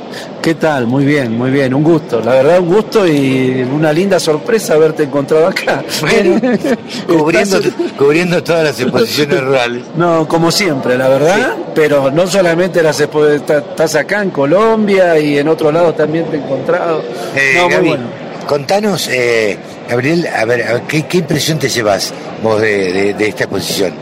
¿Qué 0.49 0.55
tal? 0.55 0.87
Muy 0.87 1.05
bien, 1.05 1.37
muy 1.37 1.51
bien, 1.51 1.75
un 1.75 1.85
gusto, 1.85 2.23
la 2.23 2.33
verdad 2.33 2.61
un 2.61 2.69
gusto 2.69 3.07
y 3.07 3.69
una 3.71 3.93
linda 3.93 4.19
sorpresa 4.19 4.73
haberte 4.73 5.03
encontrado 5.03 5.47
acá. 5.47 5.85
cubriendo, 7.07 7.61
cubriendo 7.99 8.43
todas 8.43 8.65
las 8.65 8.81
exposiciones 8.81 9.45
rurales. 9.45 9.83
No, 9.95 10.27
como 10.27 10.51
siempre, 10.51 10.97
la 10.97 11.07
verdad, 11.09 11.55
pero 11.75 12.11
no 12.11 12.27
solamente 12.27 12.83
las 12.83 12.99
exposiciones, 12.99 13.43
estás 13.43 13.95
acá 13.95 14.23
en 14.23 14.31
Colombia 14.31 15.19
y 15.19 15.37
en 15.37 15.49
otro 15.49 15.71
lado 15.71 15.93
también 15.93 16.25
te 16.31 16.39
he 16.39 16.41
encontrado. 16.41 17.03
Eh, 17.37 17.99
contanos, 18.47 19.07
eh, 19.09 19.59
Gabriel, 19.87 20.29
a 20.35 20.47
ver, 20.47 20.83
¿qué, 20.89 21.05
impresión 21.19 21.59
te 21.59 21.69
llevas 21.69 22.15
vos 22.43 22.59
de 22.59 23.11
esta 23.11 23.45
exposición? 23.45 23.93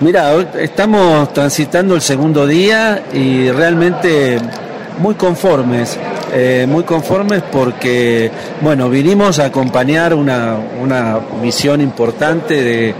Mira, 0.00 0.32
estamos 0.60 1.32
transitando 1.32 1.94
el 1.94 2.02
segundo 2.02 2.46
día 2.46 3.02
y 3.14 3.50
realmente 3.50 4.38
muy 4.98 5.14
conformes, 5.14 5.98
eh, 6.32 6.66
muy 6.68 6.84
conformes 6.84 7.42
porque, 7.50 8.30
bueno, 8.60 8.88
vinimos 8.88 9.38
a 9.38 9.46
acompañar 9.46 10.14
una, 10.14 10.56
una 10.80 11.18
misión 11.40 11.80
importante 11.80 12.62
de, 12.62 12.94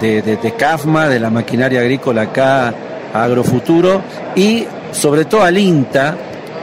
de, 0.00 0.54
CAFMA, 0.56 1.08
de 1.08 1.20
la 1.20 1.30
maquinaria 1.30 1.80
agrícola 1.80 2.22
acá, 2.22 2.74
Agrofuturo, 3.12 4.02
y 4.34 4.66
sobre 4.92 5.24
todo 5.24 5.42
al 5.42 5.56
INTA, 5.56 6.16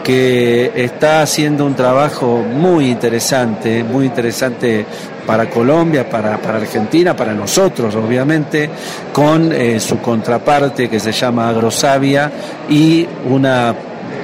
que 0.04 0.72
está 0.76 1.22
haciendo 1.22 1.66
un 1.66 1.76
trabajo 1.76 2.44
muy 2.44 2.90
interesante, 2.90 3.84
muy 3.84 4.08
interesante 4.08 4.86
para 5.26 5.50
Colombia, 5.50 6.10
para, 6.10 6.38
para 6.38 6.58
Argentina, 6.58 7.16
para 7.16 7.34
nosotros, 7.34 7.96
obviamente, 7.96 8.70
con 9.14 9.52
eh, 9.52 9.80
su 9.80 10.00
contraparte 10.00 10.90
que 10.90 11.00
se 11.00 11.12
llama 11.12 11.50
Agrosavia 11.50 12.32
y 12.68 13.08
una 13.30 13.74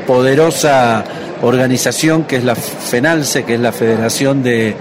poderosa 0.08 1.04
organización 1.42 2.24
que 2.24 2.38
es 2.38 2.44
la 2.44 2.56
FENALCE, 2.56 3.44
que 3.44 3.56
es 3.56 3.60
la 3.60 3.72
Federación 3.72 4.42
de, 4.42 4.76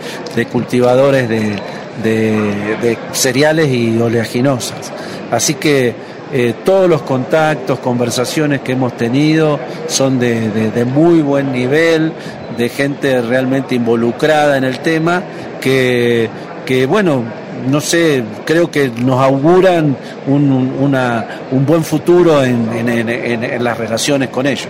Cultivadores 0.50 1.28
de, 1.28 2.98
Cereales 3.12 3.68
y 3.68 3.98
Oleaginosas. 3.98 4.92
Así 5.30 5.54
que 5.54 5.94
eh, 6.32 6.54
todos 6.64 6.88
los 6.88 7.02
contactos, 7.02 7.78
conversaciones 7.80 8.60
que 8.60 8.72
hemos 8.72 8.96
tenido 8.96 9.60
son 9.88 10.18
de, 10.18 10.84
muy 10.86 11.20
buen 11.20 11.52
nivel, 11.52 12.12
de 12.56 12.68
gente 12.68 13.20
realmente 13.20 13.74
involucrada 13.74 14.56
en 14.56 14.64
el 14.64 14.78
tema, 14.78 15.22
que, 15.60 16.28
que 16.64 16.86
bueno, 16.86 17.24
no 17.68 17.80
sé, 17.80 18.22
creo 18.44 18.70
que 18.70 18.88
nos 18.88 19.20
auguran 19.20 19.96
un, 20.26 20.50
una, 20.80 21.40
un 21.50 21.64
buen 21.66 21.82
futuro 21.82 22.44
en, 22.44 23.62
las 23.62 23.78
relaciones 23.78 24.28
con 24.28 24.46
ellos. 24.46 24.68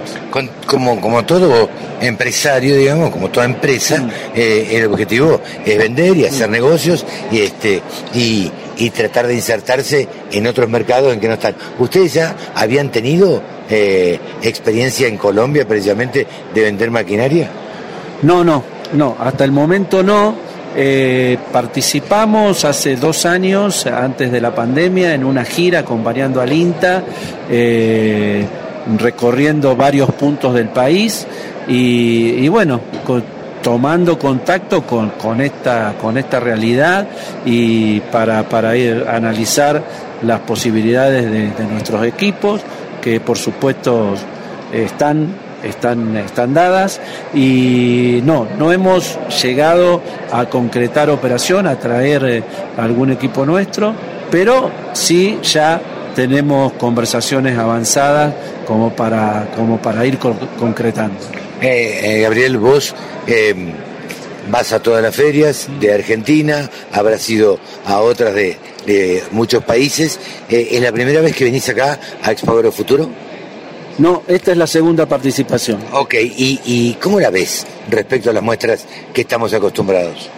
como, 0.67 1.01
como 1.01 1.25
todo 1.25 1.69
empresario, 2.01 2.77
digamos, 2.77 3.11
como 3.11 3.31
toda 3.31 3.47
empresa, 3.47 4.01
mm. 4.01 4.11
eh, 4.34 4.69
el 4.73 4.87
objetivo 4.87 5.41
es 5.65 5.78
vender 5.78 6.17
y 6.17 6.27
hacer 6.27 6.48
mm. 6.48 6.53
negocios 6.53 7.05
y 7.31 7.41
este 7.41 7.83
y, 8.15 8.51
y, 8.77 8.91
tratar 8.91 9.27
de 9.27 9.34
insertarse 9.34 10.09
en 10.33 10.47
otros 10.47 10.69
mercados 10.69 11.12
en 11.12 11.21
que 11.21 11.28
no 11.28 11.34
están. 11.34 11.55
¿Ustedes 11.78 12.15
ya 12.15 12.34
habían 12.55 12.91
tenido 12.91 13.43
eh, 13.69 14.19
experiencia 14.43 15.09
en 15.09 15.16
Colombia 15.16 15.66
precisamente 15.66 16.27
de 16.55 16.60
vender 16.60 16.91
maquinaria? 16.91 17.50
No, 18.22 18.44
no, 18.44 18.62
no, 18.93 19.16
hasta 19.19 19.44
el 19.44 19.53
momento 19.53 20.03
no. 20.03 20.46
Eh, 20.78 21.38
participamos 21.53 22.66
hace 22.66 22.97
dos 22.97 23.25
años, 23.25 23.87
antes 23.87 24.31
de 24.31 24.42
la 24.42 24.54
pandemia, 24.54 25.14
en 25.14 25.25
una 25.25 25.42
gira 25.42 25.78
acompañando 25.78 26.42
al 26.42 26.53
INTA, 26.53 27.03
eh, 27.48 28.44
recorriendo 28.98 29.75
varios 29.75 30.10
puntos 30.12 30.53
del 30.53 30.69
país 30.69 31.26
y, 31.66 32.47
bueno, 32.48 32.81
tomando 33.62 34.19
contacto 34.19 34.82
con, 34.82 35.41
esta, 35.41 35.94
con 35.98 36.19
esta 36.19 36.41
realidad 36.41 37.09
y 37.47 38.00
para, 38.00 38.47
para 38.47 38.76
ir 38.76 39.06
analizar 39.09 39.82
las 40.22 40.41
posibilidades 40.41 41.56
de 41.56 41.65
nuestros 41.65 42.04
equipos, 42.04 42.60
que 43.00 43.19
por 43.19 43.38
supuesto 43.38 44.15
están 44.72 45.46
están, 45.62 46.17
están 46.17 46.55
dadas 46.55 47.00
y 47.34 48.21
no, 48.25 48.47
no 48.59 48.72
hemos 48.72 49.19
llegado 49.43 50.03
a 50.33 50.47
concretar 50.47 51.11
operación, 51.11 51.67
a 51.67 51.78
traer 51.78 52.25
eh, 52.25 52.43
algún 52.77 53.12
equipo 53.12 53.44
nuestro, 53.44 53.95
pero 54.31 54.71
sí 54.93 55.39
ya 55.43 55.81
tenemos 56.15 56.72
conversaciones 56.75 57.59
avanzadas 57.59 58.34
como 58.66 58.95
para, 58.95 59.49
como 59.55 59.78
para 59.78 60.05
ir 60.06 60.19
concretando. 60.19 61.19
Eh, 61.61 62.00
eh, 62.03 62.21
Gabriel, 62.22 62.59
vos 62.59 62.95
em, 63.27 63.72
vas 64.50 64.72
a 64.72 64.81
todas 64.81 65.03
las 65.03 65.15
ferias 65.15 65.69
de 65.81 65.93
Argentina, 65.93 66.71
habrás 66.93 67.28
ido 67.28 67.59
a 67.87 68.00
otras 68.00 68.34
de, 68.34 68.56
de 68.87 69.22
muchos 69.31 69.62
países. 69.65 70.19
¿Es 70.49 70.81
la 70.81 70.93
primera 70.93 71.21
vez 71.21 71.34
que 71.34 71.45
venís 71.45 71.69
acá 71.69 71.99
a 72.22 72.33
Expo 72.33 72.72
Futuro? 72.72 73.25
No, 73.99 74.23
esta 74.29 74.53
es 74.53 74.59
la 74.59 74.67
segunda 74.67 75.07
participación. 75.07 75.79
Ok, 75.93 76.15
¿y, 76.21 76.97
cómo 77.01 77.19
la 77.19 77.31
ves 77.31 77.67
respecto 77.89 78.31
a 78.31 78.33
las 78.33 78.43
muestras 78.43 78.87
que 79.12 79.23
estamos 79.23 79.53
acostumbrados? 79.55 80.29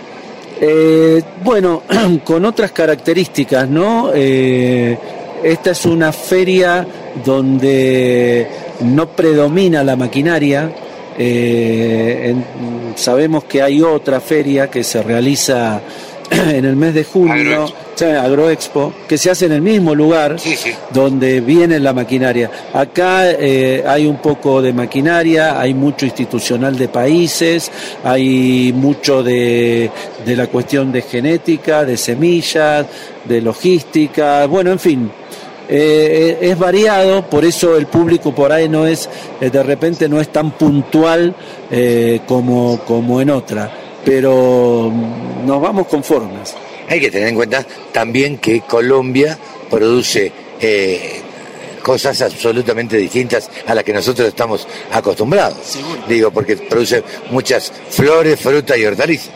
Eh, 0.60 1.22
bueno, 1.42 1.82
con 2.24 2.44
otras 2.44 2.72
características, 2.72 3.68
¿no? 3.68 4.10
Eh, 4.14 4.96
esta 5.42 5.70
es 5.70 5.86
una 5.86 6.12
feria 6.12 6.86
donde 7.24 8.46
no 8.80 9.08
predomina 9.08 9.82
la 9.82 9.96
maquinaria. 9.96 10.70
Eh, 11.18 12.34
sabemos 12.94 13.44
que 13.44 13.60
hay 13.60 13.82
otra 13.82 14.20
feria 14.20 14.70
que 14.70 14.84
se 14.84 15.02
realiza 15.02 15.80
en 16.30 16.64
el 16.64 16.76
mes 16.76 16.94
de 16.94 17.04
junio 17.04 17.66
Agroexpo, 18.04 18.92
que 19.08 19.18
se 19.18 19.30
hace 19.30 19.46
en 19.46 19.52
el 19.52 19.62
mismo 19.62 19.94
lugar 19.94 20.36
donde 20.92 21.40
viene 21.40 21.80
la 21.80 21.92
maquinaria. 21.92 22.50
Acá 22.72 23.30
eh, 23.32 23.82
hay 23.86 24.06
un 24.06 24.18
poco 24.18 24.62
de 24.62 24.72
maquinaria, 24.72 25.60
hay 25.60 25.74
mucho 25.74 26.04
institucional 26.04 26.76
de 26.76 26.88
países, 26.88 27.70
hay 28.04 28.72
mucho 28.72 29.22
de, 29.22 29.90
de 30.24 30.36
la 30.36 30.46
cuestión 30.46 30.92
de 30.92 31.02
genética, 31.02 31.84
de 31.84 31.96
semillas, 31.96 32.86
de 33.24 33.40
logística, 33.40 34.46
bueno, 34.46 34.70
en 34.70 34.78
fin, 34.78 35.10
eh, 35.68 36.38
es 36.40 36.58
variado, 36.58 37.28
por 37.28 37.44
eso 37.44 37.76
el 37.76 37.86
público 37.86 38.34
por 38.34 38.52
ahí 38.52 38.68
no 38.68 38.86
es, 38.86 39.08
eh, 39.40 39.50
de 39.50 39.62
repente 39.62 40.08
no 40.08 40.20
es 40.20 40.28
tan 40.28 40.52
puntual 40.52 41.34
como, 42.26 42.80
como 42.86 43.20
en 43.20 43.28
otra, 43.28 43.70
pero 44.04 44.92
nos 45.44 45.60
vamos 45.60 45.86
conformes. 45.86 46.54
Hay 46.88 47.00
que 47.00 47.10
tener 47.10 47.28
en 47.28 47.34
cuenta 47.34 47.66
también 47.92 48.38
que 48.38 48.62
Colombia 48.62 49.38
produce 49.70 50.32
eh, 50.60 51.20
cosas 51.82 52.20
absolutamente 52.22 52.96
distintas 52.96 53.50
a 53.66 53.74
las 53.74 53.84
que 53.84 53.92
nosotros 53.92 54.28
estamos 54.28 54.66
acostumbrados. 54.92 55.78
Digo, 56.08 56.30
porque 56.30 56.56
produce 56.56 57.02
muchas 57.30 57.72
flores, 57.90 58.40
frutas 58.40 58.76
y 58.78 58.86
hortalizas. 58.86 59.30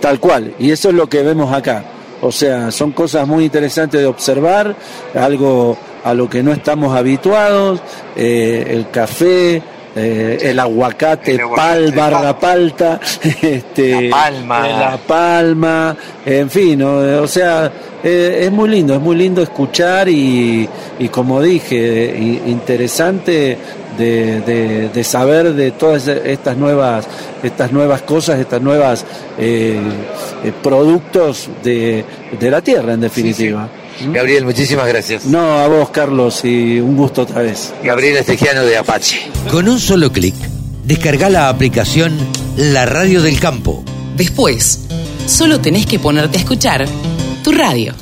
Tal 0.00 0.18
cual, 0.18 0.54
y 0.58 0.70
eso 0.70 0.88
es 0.88 0.94
lo 0.94 1.08
que 1.08 1.22
vemos 1.22 1.52
acá. 1.52 1.84
O 2.20 2.30
sea, 2.30 2.70
son 2.70 2.92
cosas 2.92 3.26
muy 3.26 3.44
interesantes 3.44 4.00
de 4.00 4.06
observar, 4.06 4.76
algo 5.14 5.76
a 6.04 6.14
lo 6.14 6.28
que 6.28 6.42
no 6.42 6.52
estamos 6.52 6.96
habituados, 6.96 7.80
eh, 8.16 8.64
el 8.68 8.90
café, 8.90 9.62
eh, 9.94 10.38
el 10.40 10.58
aguacate, 10.58 11.38
pal, 11.54 11.92
barra 11.92 12.38
palta, 12.38 13.00
este, 13.42 14.08
la 14.08 14.16
palma, 14.16 14.68
la 14.68 14.96
palma, 14.96 15.96
en 16.24 16.48
fin, 16.48 16.82
o 16.82 17.26
sea, 17.26 17.70
eh, 18.02 18.40
es 18.44 18.52
muy 18.52 18.68
lindo, 18.68 18.94
es 18.94 19.00
muy 19.00 19.16
lindo 19.16 19.42
escuchar 19.42 20.08
y, 20.08 20.68
y 20.98 21.08
como 21.08 21.40
dije, 21.40 22.40
interesante 22.46 23.58
de, 23.98 24.88
de, 24.92 25.04
saber 25.04 25.52
de 25.52 25.72
todas 25.72 26.08
estas 26.08 26.56
nuevas, 26.56 27.06
estas 27.42 27.72
nuevas 27.72 28.02
cosas, 28.02 28.40
estas 28.40 28.62
nuevas 28.62 29.04
eh, 29.38 29.80
productos 30.62 31.50
de, 31.62 32.04
de 32.38 32.50
la 32.50 32.60
tierra, 32.60 32.94
en 32.94 33.00
definitiva. 33.00 33.68
Gabriel, 34.00 34.44
muchísimas 34.44 34.86
gracias. 34.88 35.24
No, 35.26 35.58
a 35.58 35.68
vos, 35.68 35.90
Carlos, 35.90 36.44
y 36.44 36.80
un 36.80 36.96
gusto 36.96 37.22
otra 37.22 37.42
vez. 37.42 37.72
Gabriel 37.82 38.16
Estegiano 38.16 38.62
de 38.64 38.76
Apache. 38.76 39.30
Con 39.50 39.68
un 39.68 39.78
solo 39.78 40.12
clic, 40.12 40.34
descarga 40.84 41.28
la 41.28 41.48
aplicación 41.48 42.16
la 42.56 42.86
radio 42.86 43.22
del 43.22 43.40
campo. 43.40 43.82
Después, 44.16 44.80
solo 45.26 45.60
tenés 45.60 45.86
que 45.86 45.98
ponerte 45.98 46.38
a 46.38 46.40
escuchar 46.40 46.86
tu 47.42 47.52
radio. 47.52 47.94